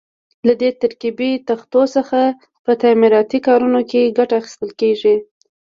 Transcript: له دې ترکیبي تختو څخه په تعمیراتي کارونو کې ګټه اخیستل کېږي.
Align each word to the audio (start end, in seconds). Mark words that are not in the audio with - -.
له 0.47 0.53
دې 0.61 0.69
ترکیبي 0.81 1.31
تختو 1.49 1.81
څخه 1.95 2.19
په 2.65 2.71
تعمیراتي 2.81 3.39
کارونو 3.47 3.79
کې 3.89 4.13
ګټه 4.17 4.35
اخیستل 4.41 4.71
کېږي. 4.81 5.15